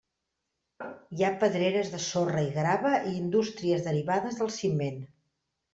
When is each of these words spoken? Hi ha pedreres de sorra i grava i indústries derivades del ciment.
Hi 1.17 1.21
ha 1.27 1.31
pedreres 1.43 1.93
de 1.97 2.01
sorra 2.07 2.41
i 2.49 2.49
grava 2.59 2.97
i 3.13 3.15
indústries 3.21 3.89
derivades 3.91 4.43
del 4.43 4.55
ciment. 4.61 5.03